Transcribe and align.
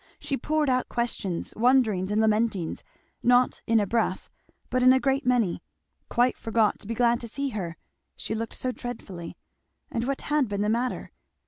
She 0.17 0.35
poured 0.35 0.67
out 0.67 0.89
questions, 0.89 1.53
wonderings 1.55 2.09
and 2.09 2.19
lamentings, 2.19 2.83
not 3.21 3.61
"in 3.67 3.79
a 3.79 3.85
breath" 3.85 4.31
but 4.71 4.81
in 4.81 4.93
a 4.93 4.99
great 4.99 5.27
many; 5.27 5.61
quite 6.09 6.39
forgot 6.39 6.79
to 6.79 6.87
be 6.87 6.95
glad 6.95 7.19
to 7.19 7.27
see 7.27 7.49
her, 7.49 7.77
she 8.15 8.33
looked 8.33 8.55
so 8.55 8.71
dreadfully; 8.71 9.37
and 9.91 10.07
"what 10.07 10.21
had 10.21 10.47
been 10.47 10.61
the 10.61 10.69
matter?" 10.69 11.11